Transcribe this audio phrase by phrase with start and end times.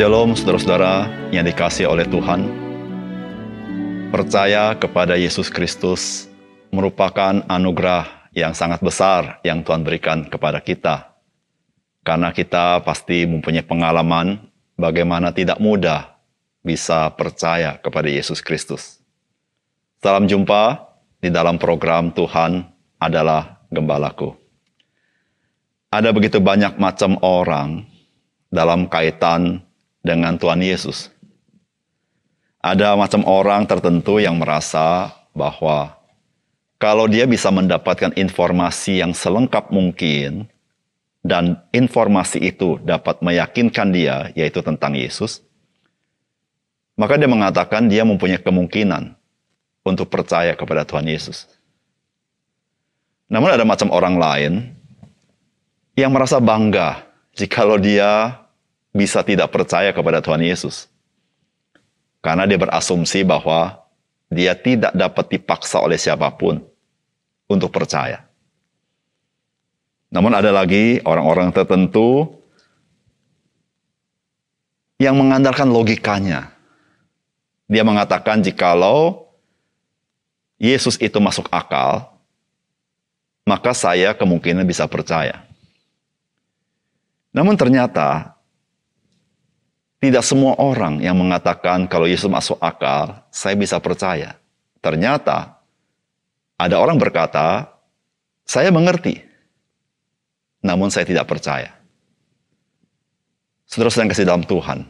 [0.00, 2.48] Shalom saudara-saudara yang dikasih oleh Tuhan.
[4.08, 6.24] Percaya kepada Yesus Kristus
[6.72, 11.12] merupakan anugerah yang sangat besar yang Tuhan berikan kepada kita.
[12.00, 14.40] Karena kita pasti mempunyai pengalaman
[14.80, 16.16] bagaimana tidak mudah
[16.64, 19.04] bisa percaya kepada Yesus Kristus.
[20.00, 20.80] Salam jumpa
[21.20, 22.64] di dalam program Tuhan
[22.96, 24.32] adalah Gembalaku.
[25.92, 27.84] Ada begitu banyak macam orang
[28.48, 29.68] dalam kaitan
[30.00, 31.12] dengan Tuhan Yesus.
[32.60, 35.96] Ada macam orang tertentu yang merasa bahwa
[36.80, 40.48] kalau dia bisa mendapatkan informasi yang selengkap mungkin
[41.20, 45.44] dan informasi itu dapat meyakinkan dia yaitu tentang Yesus,
[46.96, 49.16] maka dia mengatakan dia mempunyai kemungkinan
[49.84, 51.48] untuk percaya kepada Tuhan Yesus.
[53.28, 54.52] Namun ada macam orang lain
[55.96, 57.04] yang merasa bangga
[57.36, 58.40] jikalau dia
[58.90, 60.90] bisa tidak percaya kepada Tuhan Yesus.
[62.20, 63.80] Karena dia berasumsi bahwa
[64.28, 66.62] dia tidak dapat dipaksa oleh siapa pun
[67.50, 68.26] untuk percaya.
[70.10, 72.38] Namun ada lagi orang-orang tertentu
[75.00, 76.52] yang mengandalkan logikanya.
[77.70, 79.30] Dia mengatakan jikalau
[80.60, 82.10] Yesus itu masuk akal,
[83.48, 85.46] maka saya kemungkinan bisa percaya.
[87.30, 88.34] Namun ternyata
[90.00, 94.40] tidak semua orang yang mengatakan kalau Yesus masuk akal, saya bisa percaya.
[94.80, 95.60] Ternyata
[96.56, 97.68] ada orang berkata,
[98.48, 99.20] saya mengerti,
[100.64, 101.76] namun saya tidak percaya.
[103.68, 104.88] Saudara sedang kasih dalam Tuhan.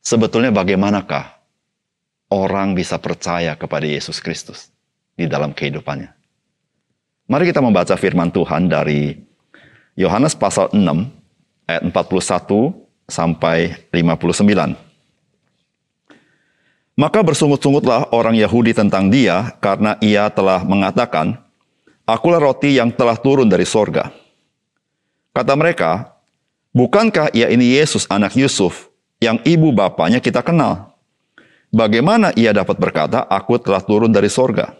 [0.00, 1.36] Sebetulnya bagaimanakah
[2.32, 4.72] orang bisa percaya kepada Yesus Kristus
[5.16, 6.10] di dalam kehidupannya?
[7.28, 9.16] Mari kita membaca firman Tuhan dari
[9.96, 10.80] Yohanes pasal 6
[11.68, 14.76] ayat 41 sampai 59.
[16.94, 21.42] Maka bersungut-sungutlah orang Yahudi tentang dia karena ia telah mengatakan,
[22.04, 24.12] Akulah roti yang telah turun dari sorga.
[25.34, 26.14] Kata mereka,
[26.74, 28.90] Bukankah ia ini Yesus anak Yusuf
[29.22, 30.90] yang ibu bapaknya kita kenal?
[31.70, 34.74] Bagaimana ia dapat berkata, Aku telah turun dari sorga?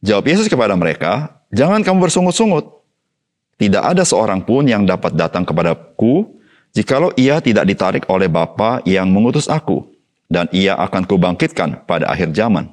[0.00, 2.78] Jawab Yesus kepada mereka, Jangan kamu bersungut-sungut.
[3.58, 6.39] Tidak ada seorang pun yang dapat datang kepadaku
[6.70, 9.90] Jikalau ia tidak ditarik oleh Bapa yang mengutus aku,
[10.30, 12.70] dan ia akan kubangkitkan pada akhir zaman.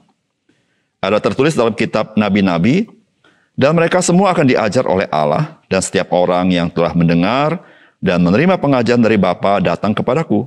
[1.01, 2.85] Ada tertulis dalam kitab nabi-nabi,
[3.57, 7.57] dan mereka semua akan diajar oleh Allah, dan setiap orang yang telah mendengar
[7.97, 10.45] dan menerima pengajaran dari Bapa datang kepadaku.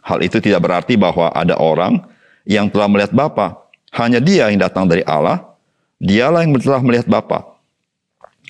[0.00, 2.00] Hal itu tidak berarti bahwa ada orang
[2.48, 5.44] yang telah melihat Bapa, hanya dia yang datang dari Allah,
[6.00, 7.44] dialah yang telah melihat Bapa.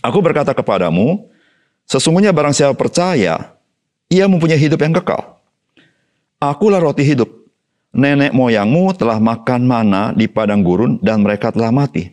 [0.06, 1.26] Aku berkata kepadamu,
[1.90, 3.55] sesungguhnya barang siapa percaya
[4.10, 5.38] ia mempunyai hidup yang kekal.
[6.38, 7.30] Akulah roti hidup.
[7.96, 12.12] Nenek moyangmu telah makan mana di padang gurun dan mereka telah mati.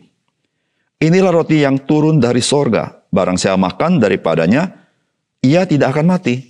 [0.96, 3.04] Inilah roti yang turun dari sorga.
[3.12, 4.72] Barang saya makan daripadanya,
[5.44, 6.40] ia tidak akan mati.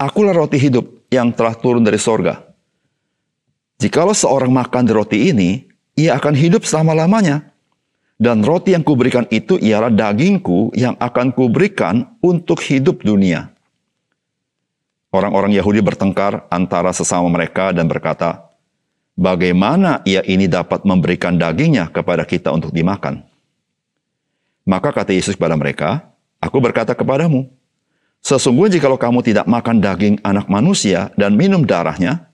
[0.00, 2.40] Akulah roti hidup yang telah turun dari sorga.
[3.78, 5.50] Jikalau seorang makan dari roti ini,
[5.94, 7.52] ia akan hidup selama-lamanya.
[8.14, 13.53] Dan roti yang kuberikan itu ialah dagingku yang akan kuberikan untuk hidup dunia.
[15.14, 18.50] Orang-orang Yahudi bertengkar antara sesama mereka dan berkata,
[19.14, 23.22] Bagaimana ia ini dapat memberikan dagingnya kepada kita untuk dimakan?
[24.66, 26.10] Maka kata Yesus kepada mereka,
[26.42, 27.46] Aku berkata kepadamu,
[28.26, 32.26] Sesungguhnya jikalau kamu tidak makan daging anak manusia dan minum darahnya,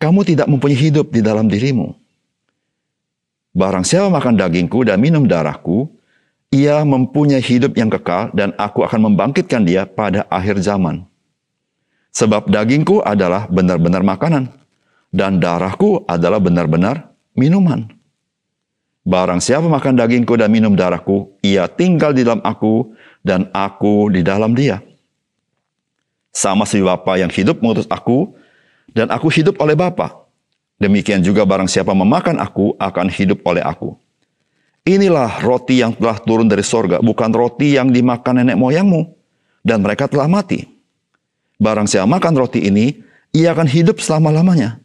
[0.00, 1.92] kamu tidak mempunyai hidup di dalam dirimu.
[3.52, 5.92] Barang siapa makan dagingku dan minum darahku,
[6.48, 11.09] ia mempunyai hidup yang kekal dan aku akan membangkitkan dia pada akhir zaman.
[12.10, 14.50] Sebab dagingku adalah benar-benar makanan,
[15.14, 17.86] dan darahku adalah benar-benar minuman.
[19.06, 22.92] Barang siapa makan dagingku dan minum darahku, ia tinggal di dalam aku,
[23.22, 24.82] dan aku di dalam dia.
[26.30, 28.34] Sama si Bapa yang hidup mengutus aku,
[28.90, 30.26] dan aku hidup oleh Bapa.
[30.80, 33.94] Demikian juga barang siapa memakan aku, akan hidup oleh aku.
[34.86, 39.12] Inilah roti yang telah turun dari sorga, bukan roti yang dimakan nenek moyangmu,
[39.60, 40.79] dan mereka telah mati.
[41.60, 43.04] Barang siapa makan roti ini,
[43.36, 44.80] ia akan hidup selama-lamanya.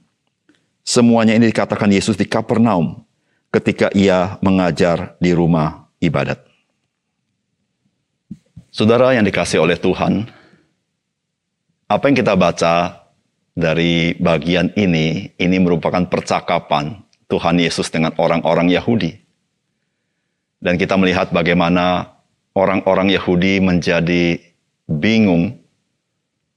[0.83, 3.07] Semuanya ini dikatakan Yesus di Kapernaum
[3.48, 6.44] ketika ia mengajar di rumah ibadat.
[8.75, 10.27] Saudara yang dikasih oleh Tuhan,
[11.88, 13.07] apa yang kita baca
[13.56, 17.00] dari bagian ini, ini merupakan percakapan
[17.31, 19.16] Tuhan Yesus dengan orang-orang Yahudi.
[20.60, 22.19] Dan kita melihat bagaimana
[22.51, 24.44] orang-orang Yahudi menjadi
[24.92, 25.65] bingung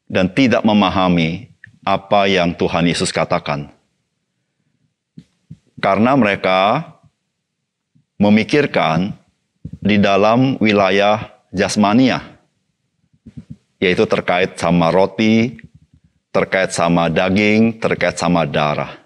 [0.08, 1.52] dan tidak memahami
[1.84, 3.70] apa yang Tuhan Yesus katakan.
[5.78, 6.82] Karena mereka
[8.18, 9.14] memikirkan
[9.78, 12.18] di dalam wilayah jasmania,
[13.78, 15.54] yaitu terkait sama roti,
[16.34, 18.98] terkait sama daging, terkait sama darah.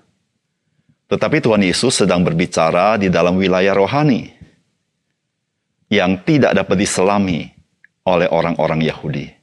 [1.13, 4.33] Tetapi Tuhan Yesus sedang berbicara di dalam wilayah rohani
[5.93, 7.53] yang tidak dapat diselami
[8.09, 9.42] oleh orang-orang Yahudi.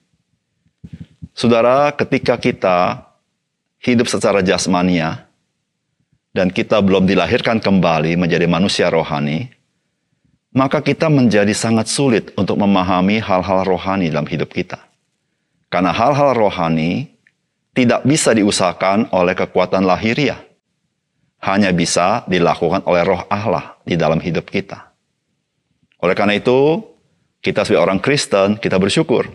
[1.34, 3.10] Saudara, ketika kita
[3.80, 5.30] hidup secara jasmania
[6.36, 9.50] dan kita belum dilahirkan kembali menjadi manusia rohani,
[10.52, 14.82] maka kita menjadi sangat sulit untuk memahami hal-hal rohani dalam hidup kita.
[15.70, 17.08] Karena hal-hal rohani
[17.78, 20.42] tidak bisa diusahakan oleh kekuatan lahiriah
[21.40, 24.92] hanya bisa dilakukan oleh roh Allah di dalam hidup kita.
[26.04, 26.84] Oleh karena itu,
[27.40, 29.28] kita sebagai orang Kristen, kita bersyukur.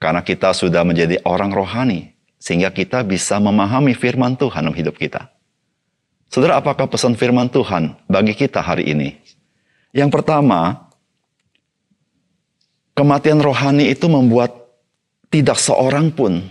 [0.00, 5.28] Karena kita sudah menjadi orang rohani, sehingga kita bisa memahami firman Tuhan dalam hidup kita.
[6.32, 9.20] Saudara, apakah pesan firman Tuhan bagi kita hari ini?
[9.92, 10.88] Yang pertama,
[12.96, 14.56] kematian rohani itu membuat
[15.28, 16.48] tidak seorang pun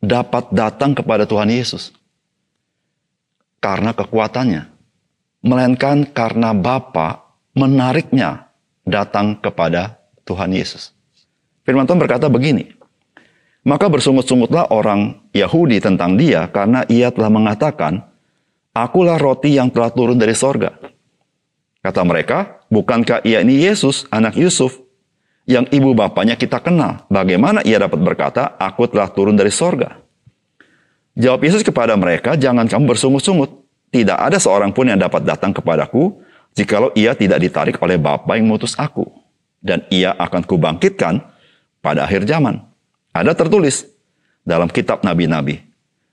[0.00, 1.92] dapat datang kepada Tuhan Yesus
[3.60, 4.72] karena kekuatannya,
[5.44, 8.48] melainkan karena Bapa menariknya
[8.88, 10.96] datang kepada Tuhan Yesus.
[11.64, 12.72] Firman Tuhan berkata begini,
[13.64, 18.08] maka bersungut-sungutlah orang Yahudi tentang dia karena ia telah mengatakan,
[18.70, 20.78] Akulah roti yang telah turun dari sorga.
[21.82, 24.78] Kata mereka, bukankah ia ini Yesus, anak Yusuf,
[25.48, 27.02] yang ibu bapaknya kita kenal?
[27.10, 29.98] Bagaimana ia dapat berkata, aku telah turun dari sorga?
[31.18, 33.50] Jawab Yesus kepada mereka, jangan kamu bersungut-sungut.
[33.90, 36.22] Tidak ada seorang pun yang dapat datang kepadaku,
[36.54, 39.02] jikalau ia tidak ditarik oleh Bapa yang mutus aku.
[39.58, 41.20] Dan ia akan kubangkitkan
[41.80, 42.60] pada akhir zaman.
[43.10, 43.88] Ada tertulis
[44.46, 45.60] dalam kitab nabi-nabi.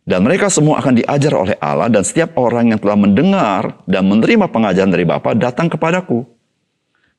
[0.08, 4.48] Dan mereka semua akan diajar oleh Allah dan setiap orang yang telah mendengar dan menerima
[4.48, 6.24] pengajaran dari Bapa datang kepadaku.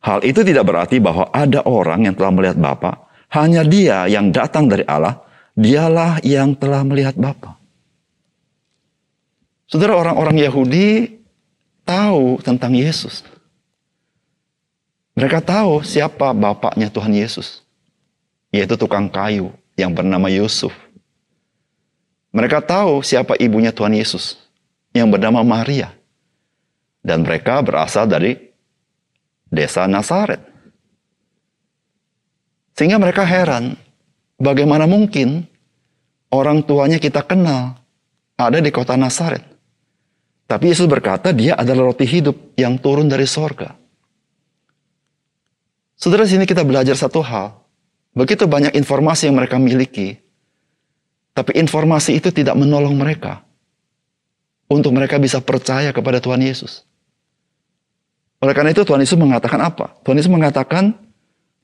[0.00, 4.73] Hal itu tidak berarti bahwa ada orang yang telah melihat Bapa, hanya dia yang datang
[4.73, 5.21] dari Allah,
[5.53, 7.61] dialah yang telah melihat Bapa.
[9.69, 11.21] Saudara orang-orang Yahudi
[11.85, 13.21] tahu tentang Yesus.
[15.12, 17.68] Mereka tahu siapa bapaknya Tuhan Yesus.
[18.50, 20.73] Yaitu tukang kayu yang bernama Yusuf.
[22.33, 24.37] Mereka tahu siapa ibunya Tuhan Yesus
[24.93, 25.93] yang bernama Maria.
[27.05, 28.37] Dan mereka berasal dari
[29.49, 30.45] desa Nazaret.
[32.77, 33.75] Sehingga mereka heran,
[34.39, 35.49] bagaimana mungkin
[36.31, 37.75] orang tuanya kita kenal
[38.39, 39.43] ada di kota Nazaret.
[40.49, 43.75] Tapi Yesus berkata dia adalah roti hidup yang turun dari sorga.
[45.99, 47.58] Saudara sini kita belajar satu hal.
[48.19, 50.19] Begitu banyak informasi yang mereka miliki.
[51.38, 53.47] Tapi informasi itu tidak menolong mereka.
[54.67, 56.82] Untuk mereka bisa percaya kepada Tuhan Yesus.
[58.43, 59.94] Oleh karena itu Tuhan Yesus mengatakan apa?
[60.03, 60.99] Tuhan Yesus mengatakan,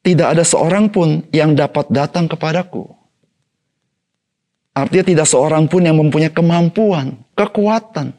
[0.06, 2.86] tidak ada seorang pun yang dapat datang kepadaku.
[4.78, 8.14] Artinya tidak seorang pun yang mempunyai kemampuan, kekuatan,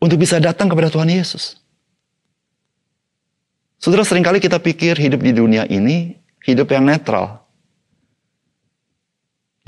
[0.00, 1.60] untuk bisa datang kepada Tuhan Yesus.
[3.76, 7.44] Saudara, sering kali kita pikir hidup di dunia ini hidup yang netral.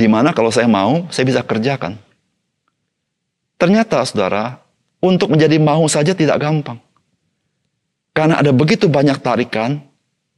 [0.00, 2.00] Di mana kalau saya mau, saya bisa kerjakan.
[3.60, 4.64] Ternyata, saudara,
[5.04, 6.80] untuk menjadi mau saja tidak gampang.
[8.16, 9.84] Karena ada begitu banyak tarikan,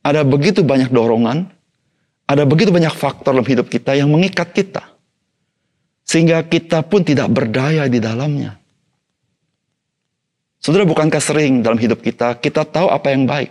[0.02, 1.46] ada begitu banyak dorongan,
[2.26, 4.82] ada begitu banyak faktor dalam hidup kita yang mengikat kita.
[6.02, 8.58] Sehingga kita pun tidak berdaya di dalamnya.
[10.58, 13.50] Saudara, bukankah sering dalam hidup kita, kita tahu apa yang baik.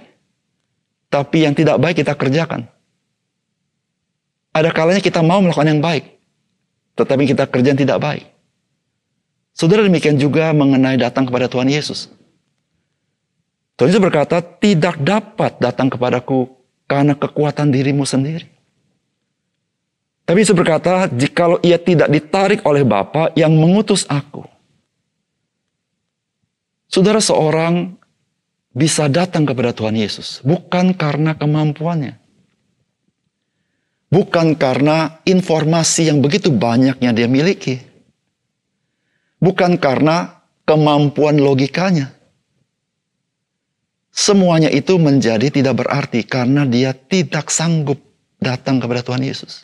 [1.12, 2.68] Tapi yang tidak baik kita kerjakan.
[4.52, 6.20] Ada kalanya kita mau melakukan yang baik.
[7.00, 8.28] Tetapi kita kerjaan tidak baik.
[9.52, 12.12] Saudara demikian juga mengenai datang kepada Tuhan Yesus.
[13.76, 16.52] Tuhan Yesus berkata, tidak dapat datang kepadaku
[16.86, 18.48] karena kekuatan dirimu sendiri.
[20.28, 24.48] Tapi Yesus berkata, jikalau ia tidak ditarik oleh Bapa yang mengutus aku.
[26.92, 27.96] Saudara seorang
[28.72, 32.21] bisa datang kepada Tuhan Yesus bukan karena kemampuannya.
[34.12, 37.80] Bukan karena informasi yang begitu banyak yang dia miliki.
[39.40, 42.12] Bukan karena kemampuan logikanya.
[44.12, 48.04] Semuanya itu menjadi tidak berarti karena dia tidak sanggup
[48.44, 49.64] datang kepada Tuhan Yesus.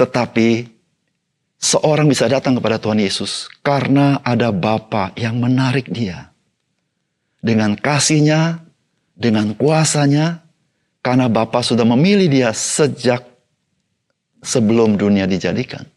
[0.00, 0.64] Tetapi
[1.60, 6.32] seorang bisa datang kepada Tuhan Yesus karena ada Bapa yang menarik dia.
[7.44, 8.64] Dengan kasihnya,
[9.12, 10.47] dengan kuasanya,
[11.08, 13.24] karena Bapa sudah memilih dia sejak
[14.44, 15.88] sebelum dunia dijadikan.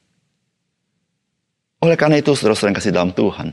[1.84, 3.52] Oleh karena itu, saudara-saudara yang kasih dalam Tuhan,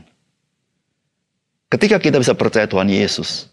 [1.67, 3.51] ketika kita bisa percaya Tuhan Yesus,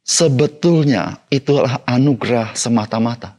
[0.00, 3.36] sebetulnya itulah anugerah semata-mata.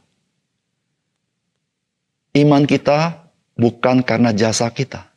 [2.38, 3.18] Iman kita
[3.58, 5.10] bukan karena jasa kita,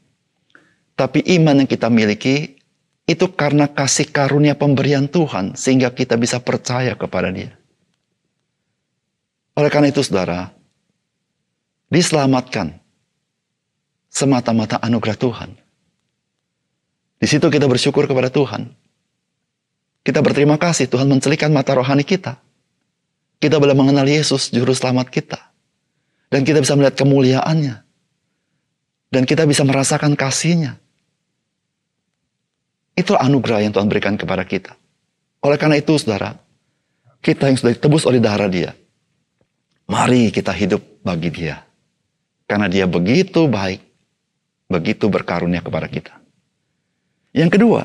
[0.98, 2.58] tapi iman yang kita miliki
[3.06, 7.59] itu karena kasih karunia pemberian Tuhan sehingga kita bisa percaya kepada Dia.
[9.60, 10.56] Oleh karena itu saudara,
[11.92, 12.80] diselamatkan
[14.08, 15.52] semata-mata anugerah Tuhan.
[17.20, 18.72] Di situ kita bersyukur kepada Tuhan.
[20.00, 22.40] Kita berterima kasih Tuhan mencelikan mata rohani kita.
[23.44, 25.40] Kita boleh mengenal Yesus juru selamat kita.
[26.32, 27.76] Dan kita bisa melihat kemuliaannya.
[29.12, 30.80] Dan kita bisa merasakan kasihnya.
[32.96, 34.80] Itu anugerah yang Tuhan berikan kepada kita.
[35.44, 36.40] Oleh karena itu, saudara,
[37.20, 38.72] kita yang sudah ditebus oleh darah dia,
[39.90, 41.66] mari kita hidup bagi dia.
[42.46, 43.82] Karena dia begitu baik,
[44.70, 46.14] begitu berkarunia kepada kita.
[47.34, 47.82] Yang kedua,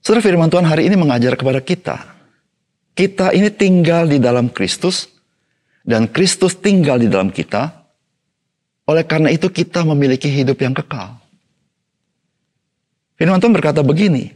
[0.00, 1.96] Saudara firman Tuhan hari ini mengajar kepada kita.
[2.96, 5.06] Kita ini tinggal di dalam Kristus
[5.84, 7.84] dan Kristus tinggal di dalam kita.
[8.88, 11.20] Oleh karena itu kita memiliki hidup yang kekal.
[13.20, 14.32] Firman Tuhan berkata begini,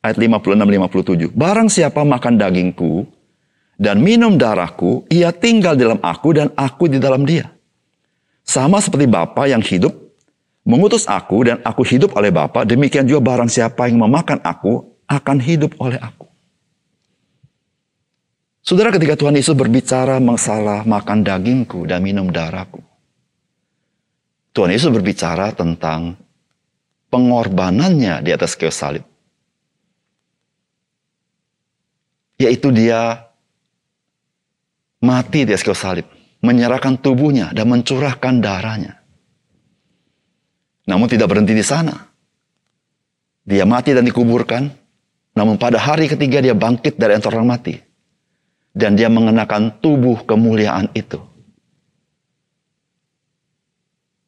[0.00, 1.34] ayat 56-57.
[1.34, 3.04] Barang siapa makan dagingku
[3.78, 7.46] dan minum darahku, ia tinggal di dalam aku dan aku di dalam dia.
[8.42, 9.94] Sama seperti Bapa yang hidup,
[10.66, 15.38] mengutus aku dan aku hidup oleh Bapa, demikian juga barang siapa yang memakan aku, akan
[15.38, 16.26] hidup oleh aku.
[18.66, 22.84] Saudara ketika Tuhan Yesus berbicara masalah makan dagingku dan minum darahku.
[24.52, 26.18] Tuhan Yesus berbicara tentang
[27.08, 29.06] pengorbanannya di atas kayu salib.
[32.36, 33.27] Yaitu dia
[35.02, 36.06] mati di atas kayu salib,
[36.42, 38.98] menyerahkan tubuhnya dan mencurahkan darahnya.
[40.88, 41.94] Namun tidak berhenti di sana.
[43.44, 44.68] Dia mati dan dikuburkan,
[45.36, 47.76] namun pada hari ketiga dia bangkit dari antara orang mati.
[48.72, 51.18] Dan dia mengenakan tubuh kemuliaan itu.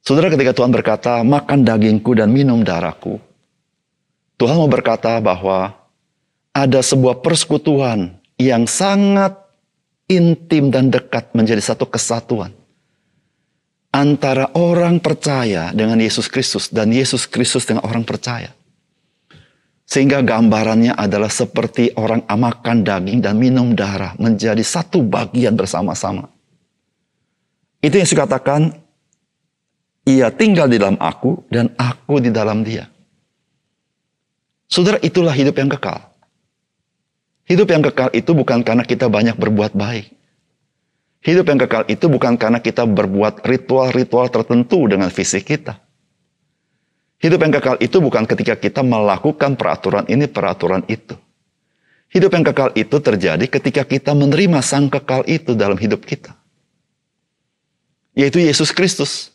[0.00, 3.20] Saudara ketika Tuhan berkata, makan dagingku dan minum darahku.
[4.40, 5.76] Tuhan mau berkata bahwa
[6.56, 9.36] ada sebuah persekutuan yang sangat
[10.10, 12.50] intim dan dekat menjadi satu kesatuan.
[13.94, 18.50] Antara orang percaya dengan Yesus Kristus dan Yesus Kristus dengan orang percaya.
[19.86, 26.30] Sehingga gambarannya adalah seperti orang makan daging dan minum darah menjadi satu bagian bersama-sama.
[27.82, 28.70] Itu yang saya katakan
[30.06, 32.86] ia tinggal di dalam aku dan aku di dalam dia.
[34.70, 36.09] Saudara, itulah hidup yang kekal.
[37.50, 40.14] Hidup yang kekal itu bukan karena kita banyak berbuat baik.
[41.26, 45.82] Hidup yang kekal itu bukan karena kita berbuat ritual-ritual tertentu dengan fisik kita.
[47.18, 51.18] Hidup yang kekal itu bukan ketika kita melakukan peraturan ini, peraturan itu.
[52.14, 56.32] Hidup yang kekal itu terjadi ketika kita menerima sang kekal itu dalam hidup kita.
[58.14, 59.34] Yaitu Yesus Kristus.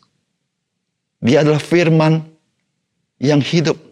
[1.20, 2.26] Dia adalah firman
[3.20, 3.85] yang hidup.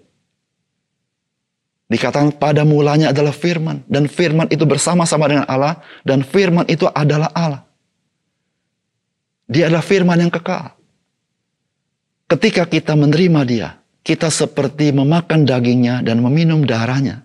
[1.85, 3.85] Dikatakan pada mulanya adalah firman.
[3.85, 5.85] Dan firman itu bersama-sama dengan Allah.
[6.03, 7.63] Dan firman itu adalah Allah.
[9.45, 10.73] Dia adalah firman yang kekal.
[12.25, 13.69] Ketika kita menerima dia,
[14.01, 17.25] kita seperti memakan dagingnya dan meminum darahnya.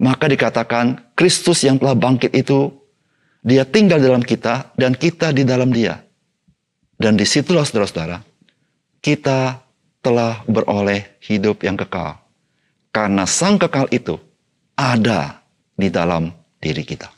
[0.00, 2.68] Maka dikatakan Kristus yang telah bangkit itu,
[3.40, 6.00] dia tinggal dalam kita dan kita di dalam dia.
[6.96, 8.20] Dan di situlah saudara-saudara,
[9.04, 9.60] kita
[10.00, 12.23] telah beroleh hidup yang kekal.
[12.94, 14.14] Karena sang kekal itu
[14.78, 15.42] ada
[15.74, 16.30] di dalam
[16.62, 17.10] diri kita.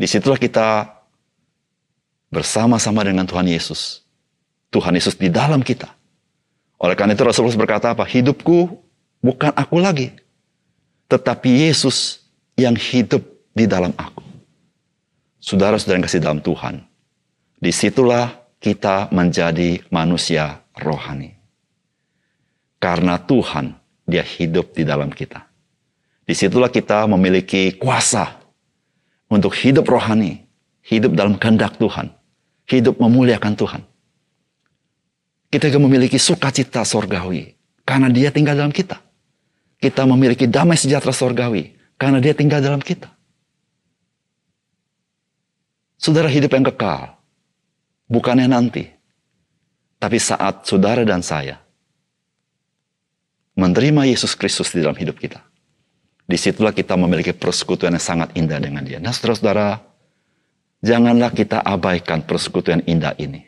[0.00, 0.88] Di situlah kita
[2.32, 4.00] bersama-sama dengan Tuhan Yesus.
[4.72, 5.92] Tuhan Yesus di dalam kita.
[6.80, 8.08] Oleh karena itu Rasulullah berkata apa?
[8.08, 8.80] Hidupku
[9.20, 10.12] bukan aku lagi.
[11.08, 12.24] Tetapi Yesus
[12.56, 13.20] yang hidup
[13.52, 14.24] di dalam aku.
[15.40, 16.80] Saudara-saudara yang kasih dalam Tuhan.
[17.56, 21.32] Di situlah kita menjadi manusia rohani.
[22.76, 25.44] Karena Tuhan, dia hidup di dalam kita.
[26.26, 28.38] Di situlah kita memiliki kuasa
[29.30, 30.42] untuk hidup rohani,
[30.86, 32.10] hidup dalam kehendak Tuhan,
[32.70, 33.82] hidup memuliakan Tuhan.
[35.50, 37.54] Kita juga memiliki sukacita sorgawi,
[37.86, 38.98] karena dia tinggal dalam kita.
[39.78, 43.06] Kita memiliki damai sejahtera sorgawi, karena dia tinggal dalam kita.
[45.98, 47.16] Saudara hidup yang kekal,
[48.06, 48.86] Bukannya nanti.
[49.98, 51.58] Tapi saat saudara dan saya
[53.56, 55.40] menerima Yesus Kristus di dalam hidup kita.
[56.26, 58.98] Di situlah kita memiliki persekutuan yang sangat indah dengan dia.
[59.00, 59.96] Nah saudara-saudara,
[60.84, 63.42] Janganlah kita abaikan persekutuan indah ini.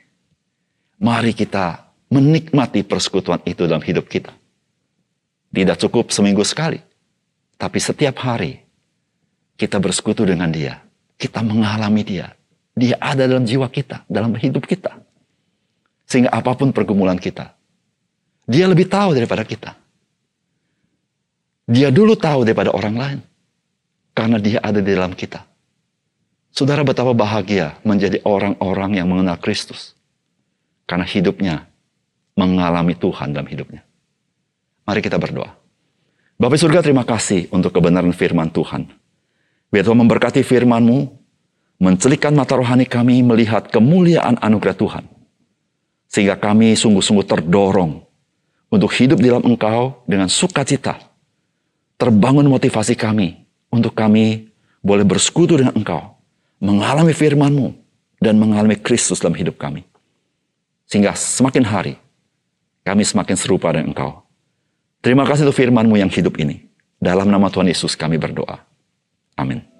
[0.98, 4.32] Mari kita menikmati persekutuan itu dalam hidup kita.
[5.54, 6.80] Tidak cukup seminggu sekali,
[7.54, 8.58] tapi setiap hari
[9.54, 10.82] kita bersekutu dengan Dia.
[11.14, 12.26] Kita mengalami Dia.
[12.74, 14.98] Dia ada dalam jiwa kita, dalam hidup kita.
[16.10, 17.54] Sehingga apa pun pergumulan kita,
[18.50, 19.78] Dia lebih tahu daripada kita.
[21.68, 23.20] Dia dulu tahu daripada orang lain.
[24.16, 25.44] Karena dia ada di dalam kita.
[26.50, 29.94] Saudara betapa bahagia menjadi orang-orang yang mengenal Kristus.
[30.88, 31.68] Karena hidupnya
[32.34, 33.84] mengalami Tuhan dalam hidupnya.
[34.88, 35.52] Mari kita berdoa.
[36.38, 38.88] Bapak surga terima kasih untuk kebenaran firman Tuhan.
[39.68, 40.98] Biar Tuhan memberkati firman-Mu,
[41.82, 45.04] mencelikkan mata rohani kami melihat kemuliaan anugerah Tuhan.
[46.08, 48.00] Sehingga kami sungguh-sungguh terdorong
[48.72, 51.07] untuk hidup di dalam Engkau dengan sukacita.
[51.98, 53.42] Terbangun motivasi kami
[53.74, 56.14] untuk kami boleh bersekutu dengan Engkau,
[56.62, 57.74] mengalami firman-Mu,
[58.22, 59.82] dan mengalami Kristus dalam hidup kami.
[60.86, 61.94] Sehingga semakin hari,
[62.86, 64.22] kami semakin serupa dengan Engkau.
[65.02, 66.66] Terima kasih untuk firman-Mu yang hidup ini.
[66.98, 68.58] Dalam nama Tuhan Yesus kami berdoa.
[69.38, 69.77] Amin.